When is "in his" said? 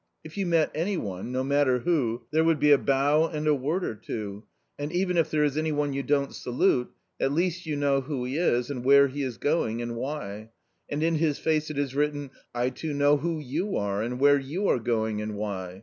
11.03-11.37